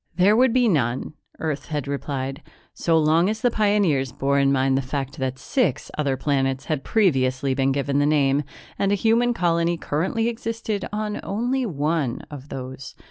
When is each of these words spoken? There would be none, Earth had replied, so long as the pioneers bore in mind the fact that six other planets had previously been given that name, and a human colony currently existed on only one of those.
There 0.15 0.35
would 0.35 0.51
be 0.51 0.67
none, 0.67 1.13
Earth 1.37 1.67
had 1.67 1.87
replied, 1.87 2.41
so 2.73 2.97
long 2.97 3.29
as 3.29 3.41
the 3.41 3.51
pioneers 3.51 4.11
bore 4.11 4.39
in 4.39 4.51
mind 4.51 4.75
the 4.75 4.81
fact 4.81 5.19
that 5.19 5.37
six 5.37 5.91
other 5.95 6.17
planets 6.17 6.65
had 6.65 6.83
previously 6.83 7.53
been 7.53 7.71
given 7.71 7.99
that 7.99 8.07
name, 8.07 8.41
and 8.79 8.91
a 8.91 8.95
human 8.95 9.31
colony 9.35 9.77
currently 9.77 10.27
existed 10.27 10.85
on 10.91 11.19
only 11.21 11.67
one 11.67 12.23
of 12.31 12.49
those. 12.49 12.95